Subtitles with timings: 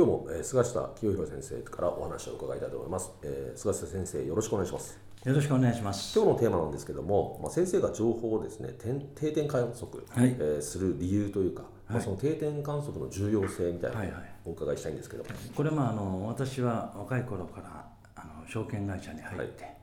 [0.00, 4.98] 今日も、えー、菅下清弘先生からお話を伺いたいと思います、えー、菅下先生よろしくお願いします。
[5.26, 6.18] よろしくお願いします。
[6.18, 14.10] 今日のテーマなんですけども、まあ、先生が情報をですね定点観測、はい、えー、する理由というか、はい、まあ、その定点観測の重要性みたいなのを
[14.46, 15.32] お伺いしたいんですけど、はい。
[15.32, 19.76] はい、これまああの私は若い頃からあの証券会社に入って、はい、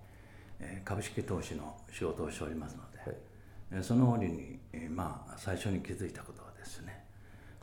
[0.62, 6.97] えー、株式投資の仕事をしておりますので、はい、その折に、えー、まあ最初に気づいたことはですね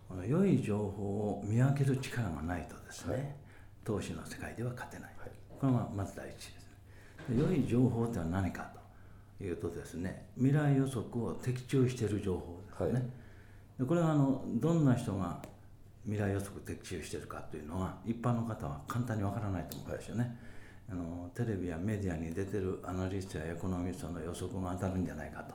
[0.09, 3.35] この良い情報を見分ける力がないとですね、はい、
[3.85, 5.11] 投資の世界では勝てない、
[5.61, 6.65] これはまず第一です
[7.37, 8.71] 良い情報ってのは何か
[9.39, 13.03] というとですね未来予測を的中している情報ですね、はい、
[13.79, 15.41] でこれはあのどんな人が
[16.05, 20.37] 未来予測的中しているかというのは一般の方は簡単にわからないと思うんですよね、
[20.89, 25.55] はい、あのテレビやメディアに出てるアナリストやエコノミストの予測が当たるんじゃないかと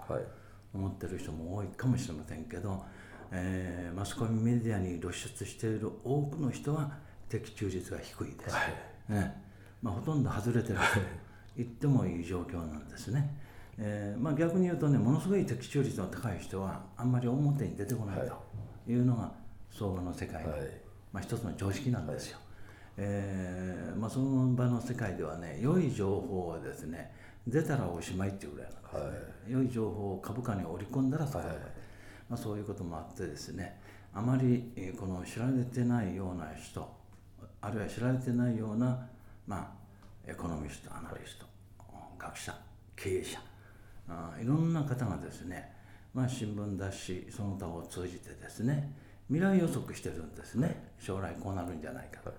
[0.74, 2.84] 思ってる人も多いかもしれませんけど、
[3.32, 6.92] えー、マスコミメディアに露出している多くの人は
[7.28, 8.62] 的中率が低いです、は
[9.10, 9.50] い、ね
[9.82, 10.80] まあ、ほとんど外れてる
[11.56, 13.36] 言ってもいい状況なんですね。
[13.78, 18.34] えーまあ、逆に言うとねものすごい的中率の高い人はあんまり表に出てこないと
[18.92, 18.94] い。
[18.96, 19.32] うのが
[19.72, 20.62] 相場の世界の、はい、
[21.14, 22.38] まあ、一つの常識なんですよ。
[22.38, 22.46] はい、
[22.98, 27.14] えー、まあ、その場の世界ではね良い情報はですね
[27.48, 29.08] 出たらおしまいっていうぐらいなんですね、は
[29.50, 31.60] い、良い情報を株価に織り込んだらそこまで、
[32.30, 33.80] まあ、そういうこともあってですね
[34.14, 36.88] あまりこの知られてないような人
[37.62, 39.08] あるいは知られてないような
[39.48, 41.46] まあエコノミストアナリスト
[42.18, 42.56] 学者
[42.96, 43.40] 経営者
[44.08, 45.72] あいろんな方がですね、
[46.14, 48.94] まあ、新聞雑誌その他を通じてですね
[49.30, 50.90] 未来予測してるんですね。
[51.00, 52.34] 将来こうなるんじゃないかと。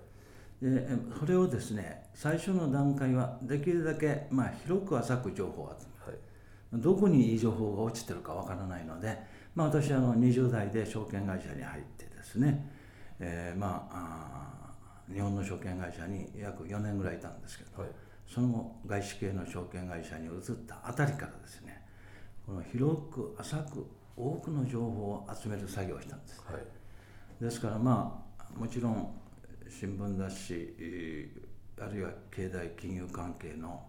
[0.61, 0.87] で
[1.19, 6.19] それをですね最初の段階はできるだけ、まあ、広く浅く情報を集める、
[6.73, 9.19] はい、どこにいい情報が落ちてるかわからないので、
[9.55, 12.71] まあ、私はあの20代で証券会社に入ってですね、
[13.19, 17.91] えー、まあ日本の証券会社に約4年ぐらいいたんですけど、はい。
[18.33, 21.83] その後外資系の証券会社に移ったあたりからですね
[22.47, 23.85] この広く浅く
[24.17, 29.11] 多くの情報を集める作業をしたんです、はい、ですからまあもちろん
[29.69, 30.75] 新聞雑誌
[31.81, 33.83] あるいは経済金融関係の、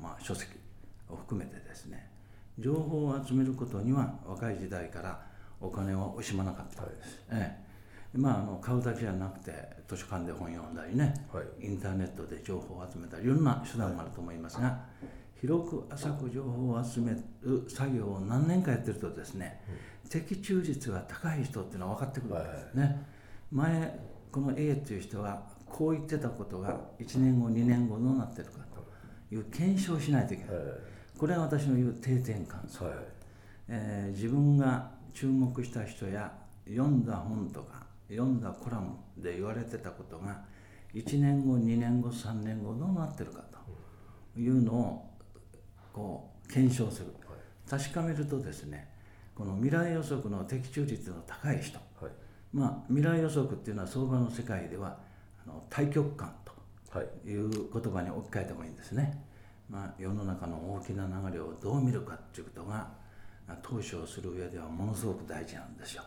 [0.00, 0.52] まあ、書籍
[1.08, 2.11] を含めてですね
[2.58, 5.20] 情報を集めることには若い時代から
[5.60, 6.82] お金を惜しまなかった。
[6.82, 6.90] はい、
[7.32, 7.62] ええ。
[8.14, 9.52] まあ、あの買うだけじゃなくて
[9.88, 14.70] 図書館で本読んだりね、はい、インターネットで情報を集めたりいろんな手段があると思いますが、は
[15.38, 19.62] い、広く浅く情報を集める作業を何年かやってるとですね、
[20.04, 22.96] うん、的中率が高い人っていうのは分かってくるんですね、はい、
[23.50, 30.54] 前この A っていう人はこう言ってたことが1年後2年後どうなってるかという検証しないといけない、
[31.18, 32.90] これは私の言う定点観測、
[33.68, 36.32] えー、自分が注目した人や
[36.68, 40.42] 読んだ本とか読んだコラムで言われてたことが
[40.94, 43.42] 1年後2年後3年後どうなってるか
[44.34, 45.10] というのを
[45.92, 47.06] こう検証する。
[47.68, 48.86] 確かめるとですね
[49.34, 52.12] この未来予測の的中率の高い人、はい、
[52.52, 54.98] まあ未来予測っていうのは相場の世界では
[55.46, 59.24] あの対極観という言葉に置き換えてもいいんですね、
[59.72, 62.90] まあ、世の中の大きな流れをどう見るかっていうことが
[63.62, 66.02] 投資をする上ではものすごく大事なんですよ。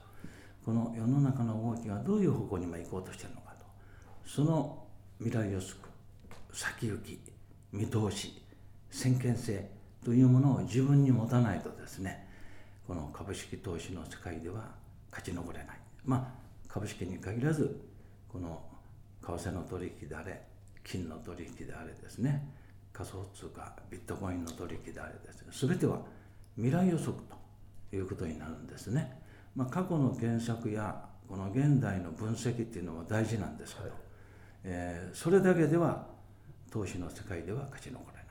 [0.64, 3.66] この世の中の動きがどういう方向に今行こうとしてるのかと
[4.26, 4.84] その
[5.20, 5.78] 未来予測
[6.54, 7.20] 先行き
[7.72, 8.42] 見通し
[8.90, 9.70] 先見性
[10.04, 12.28] というものを自分に持たないとですね
[12.88, 14.72] この株式投資の世界では
[15.12, 15.68] 勝ち残れない
[16.04, 17.80] まあ株式に限らず
[18.28, 18.64] この
[19.22, 20.42] 為替の取引であれ
[20.84, 22.48] 金の取引であれですね
[22.96, 26.00] 仮想通貨ビットコインの取引であれですね全ては
[26.56, 27.16] 未来予測
[27.90, 29.22] ということになるんですね。
[29.56, 33.98] まあ、過去の検索やこの現代の分析っていうのも大事なんですけど、はい、
[34.64, 36.08] えー、それだけでは
[36.72, 38.26] 投資の世界では勝ち残れない。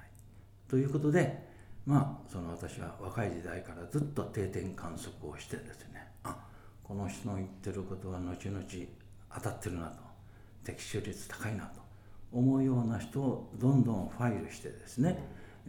[0.69, 1.47] ということで
[1.87, 6.37] まあその私は若い時代からずっと定点観測をしてですねあ
[6.83, 8.65] この人の言ってることは後々
[9.35, 10.05] 当たってるなと。
[10.65, 11.84] 的中率高いなと
[12.35, 15.19] 思うような人をどんどんファイルしてですね、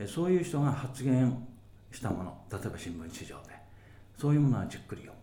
[0.08, 1.48] そういう人が発言
[1.92, 3.56] したもの例えば新聞市場で。
[4.18, 5.18] そういうものはじっくり読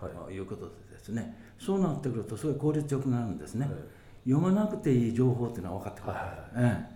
[0.00, 1.36] む、はい、ということでですね。
[1.58, 6.22] そうなってくるとすごい効率よくなるんですね、はい、読まなくていい情報っていうのは分かってくる、はい
[6.56, 6.86] え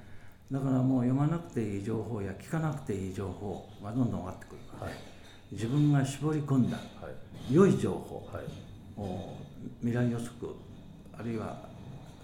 [0.51, 4.59] え、だからもう読まなくていい情報や聞かなくていい情報がどんどん分かってくる。
[4.81, 4.93] ので、
[5.51, 6.79] 自分が絞り込んだ
[7.51, 8.27] 良い情報
[8.97, 9.37] を
[9.81, 10.49] 未来予測
[11.13, 11.69] あるいは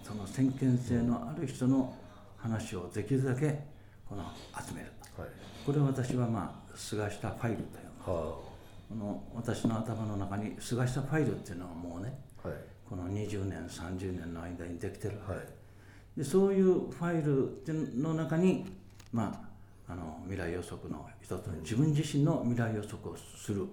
[0.09, 1.95] その先見性のある人の
[2.39, 3.61] 話をできるだけ
[4.09, 4.25] この
[4.67, 4.91] 集める。
[5.15, 5.31] と、はい、
[5.67, 8.49] これを私はまあ菅下ファイルというの、はあ、
[8.89, 12.55] この私の頭の中に菅下ファイルっていうのはもうね、はい、
[12.89, 18.65] この20年30年の間にできてる、はい、でそういうファイルの中に
[19.13, 19.47] ま
[19.87, 23.67] ああの未来予測の一つの自分自身の未来予測をする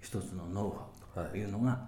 [0.00, 0.68] 一つのノ
[1.14, 1.78] ウハウというのが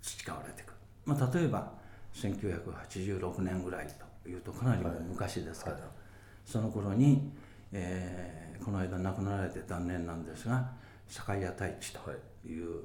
[0.00, 0.72] 培われていく、
[1.04, 1.81] まあ、例えば
[2.14, 3.88] 1986年ぐらい
[4.22, 5.82] というとかなり昔ですけど、はい。
[5.82, 5.90] はい、
[6.44, 7.32] その頃に、
[7.72, 10.70] えー、この間亡くなられて残念なんですが
[11.08, 12.84] 坂井太一という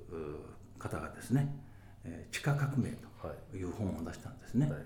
[0.79, 1.53] 方がですね
[2.31, 2.91] 「地下革命」
[3.51, 4.69] という本を出したんですね。
[4.69, 4.81] はい、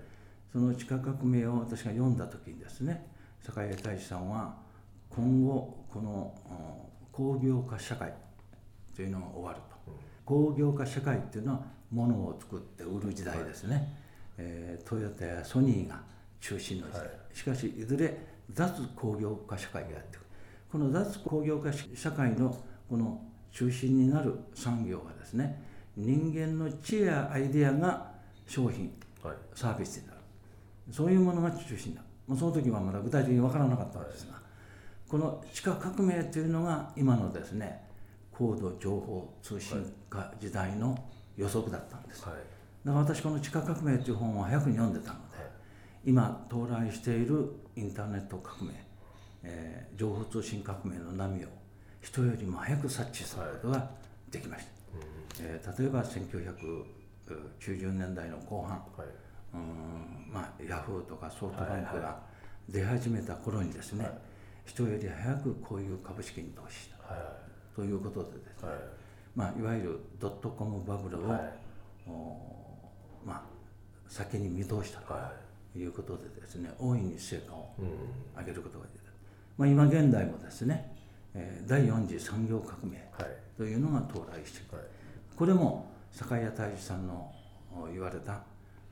[0.52, 3.06] その地下革命を私が読んだ時にですね
[3.40, 4.56] 坂井太一さんは
[5.10, 6.34] 今後この
[7.10, 8.12] 工業化社会
[8.94, 14.01] というのが終わると、うん、工業化社会っていうのは物を作って売る時代ですね、
[14.38, 16.00] えー、トヨタやソニーが
[16.40, 18.16] 中心の時代、はい、しかしいずれ
[18.50, 20.26] 脱工業化社会がやってくる。
[20.70, 22.56] この脱工業化社会の
[22.88, 23.20] この
[23.50, 25.62] 中心になる産業がですね
[25.96, 28.10] 人間の知恵やアイデアが
[28.46, 28.92] 商品、
[29.22, 30.18] はい、サービスになる。
[30.90, 32.02] そういうものが中心だ。
[32.26, 34.42] もうその時はまだ具体的に分からなかったんですが、はい、
[35.08, 37.82] この地下革命というのが今のですね
[38.32, 40.98] 高度情報通信化時代の
[41.36, 45.36] 予測だったんです、はいだから私この「地下革命」という本を早くに読んでたので
[46.04, 48.72] 今到来しているインターネット革命、
[49.42, 51.48] えー、情報通信革命の波を
[52.00, 53.90] 人よりも早く察知することが
[54.30, 59.06] できました、はい、えー、例えば1990年代の後半、はい、
[59.54, 62.18] うんまあ、ヤフーとかソフトバンクが
[62.68, 64.14] 出始めた頃にですね、はい、
[64.64, 68.78] 人より早くこういう株式に投資した、はい、ということでですね、はい。
[69.36, 71.62] まあ、いわゆるドットコムバブルを、はい
[73.24, 73.42] まあ、
[74.08, 75.14] 先に見通したと
[75.78, 77.70] いうことでですね、大いに成果を
[78.36, 79.12] 上げることができる、
[79.56, 80.94] まあ、今現代もですね、
[81.34, 82.98] えー、第4次産業革命
[83.56, 84.82] というのが到来してくる、
[85.36, 87.32] これも酒屋太一さんの
[87.92, 88.42] 言われた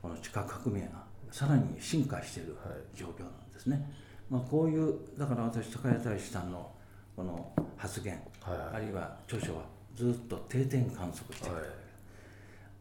[0.01, 2.47] この地下革命がさらに進化してい。
[2.47, 2.57] る
[2.95, 3.91] 状況なんですね、
[4.29, 6.71] まあ、こういうだから私酒屋太一さんの
[7.17, 9.63] この発言、あるいは著書は
[9.95, 11.51] ずっと定点観測してい。
[11.51, 11.57] る、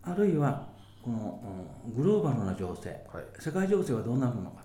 [0.04, 0.68] あるいは
[1.96, 4.64] グローバルな情勢、はい、世界情勢はどうなるのか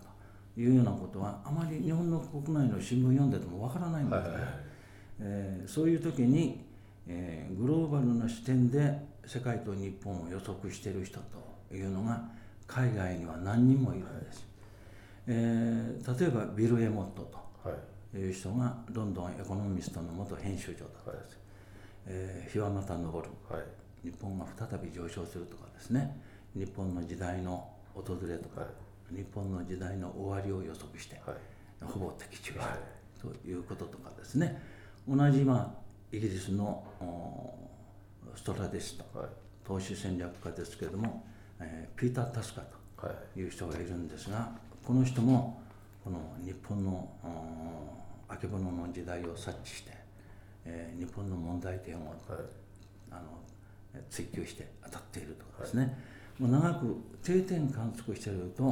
[0.55, 4.51] というようなことはあまり日本の国内の新聞読んでてもわからないんですね、はいはい、
[5.21, 6.65] えー、そういう時に、
[7.07, 11.19] えー、グローバルな視点で世界と日本を予測している人
[11.71, 12.23] というのが
[12.67, 14.47] 海外には何人もいるんです、
[15.27, 17.45] えー、例えばビル・エモットと
[18.17, 18.31] い。
[18.31, 21.39] う人がロンドンエコノミストの元編集長だったんです、はい、
[22.07, 23.07] えー、日はまた昇る、
[23.51, 23.85] はい。
[24.05, 26.17] 日本が再び上昇するとかですね
[26.55, 28.67] 日本の時代の訪れとか、は
[29.13, 31.37] い、日本の時代の終わりを予測して、はい、
[31.85, 32.79] ほぼ的中した、
[33.21, 34.61] ということとかですね。
[35.09, 36.85] 同じ、まあ、イギリスの
[38.37, 39.05] ストラディスト、
[39.65, 41.25] 投資戦略家ですけれども、
[41.61, 44.51] えー、ピーター・タスカという人がいるんですが、
[44.85, 45.61] この人も
[46.05, 47.09] この日本の
[48.29, 49.93] あけぼのの時代を察知して、
[50.65, 52.15] えー、日本の問題点を、
[53.11, 53.23] あの
[54.11, 55.97] 追求して当たっているとかですね、
[56.41, 58.63] 長く定点観測していると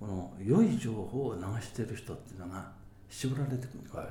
[0.00, 2.70] この良い情報を流している人っていうのが
[3.08, 4.06] 絞られてくる、はい、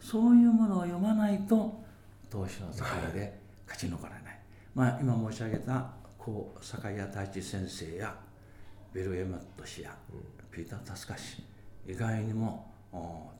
[0.00, 1.80] そういうものを読まないと
[2.28, 4.38] 投資の世界で勝ち残れない、はい、
[4.74, 8.14] まあ今申し上げたこう坂谷太一先生や
[8.92, 10.20] ベル・エマット氏や、うん、
[10.50, 11.42] ピーター・タスカ氏
[11.86, 12.70] 以外にも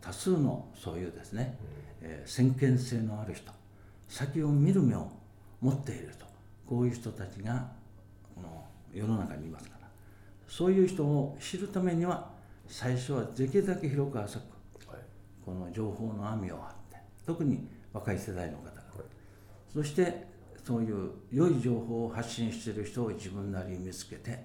[0.01, 1.59] 多数のそういうですね、
[2.03, 3.51] うん、えー、先見性のある人
[4.09, 5.11] 先を見る目を
[5.61, 6.27] 持っていると
[6.67, 7.69] こういう人たちが
[8.93, 9.81] 世の中にいますから。
[10.49, 12.29] そういう人を知るためには
[12.67, 14.99] 最初はできるだけ広く浅く、はい、
[15.45, 18.83] この情報の網を張って特に若い世代の方が、はい、
[19.73, 20.27] そして
[20.65, 24.45] そういう良い情報を発信している人を自分なりに見つけて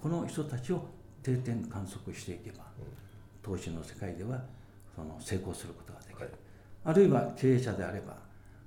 [0.00, 0.86] この人たちを
[1.22, 2.64] 定点観測していけば、
[3.42, 4.42] 投資の世界では
[4.94, 6.28] その成功することができる、はい、
[6.84, 8.16] あるいは経営者であれば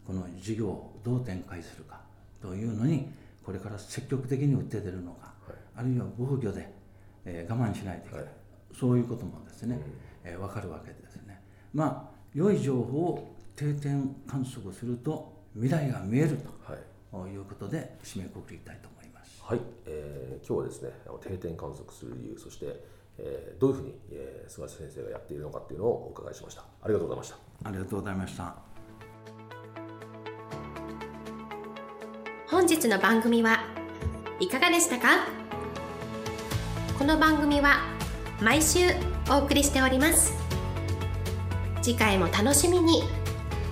[0.05, 2.01] この事業をどう展開するか
[2.41, 3.09] というのに
[3.47, 6.69] これから積極的に打って出るのか、はい、あるいは防御で、
[7.23, 8.33] えー、我慢しないといけない、はい、
[8.77, 9.79] そういうこともですね、
[10.25, 11.41] うん、えー、分かるわけですね。
[11.73, 16.37] まあ良い情報を定点観測すると未来が見える
[17.09, 19.41] ということで締めくくりたいと思います。
[19.41, 20.89] はい、えー、今日はですね
[21.21, 22.65] 定点観測する理由そして、
[23.17, 26.65] えー、どういうふうに、えー、菅先生がやっているのかっていうのをお伺いしました。
[26.81, 27.37] ありがとうございました。
[27.63, 28.76] ありがとうございました。
[32.49, 33.59] 本日の番組は
[34.39, 35.27] いかがでしたか？
[36.97, 37.79] この番組は
[38.41, 38.79] 毎週
[39.29, 40.33] お送りしております
[41.81, 43.03] 次回も楽しみに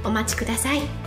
[0.04, 1.05] お待ちください。